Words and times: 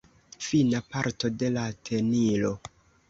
Fina 0.45 0.79
parto 0.95 1.31
de 1.43 1.51
la 1.59 1.67
tenilo. 1.91 2.55